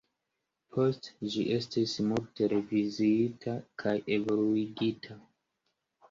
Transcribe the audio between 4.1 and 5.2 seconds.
evoluigita.